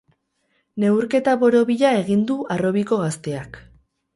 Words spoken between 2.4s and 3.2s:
harrobiko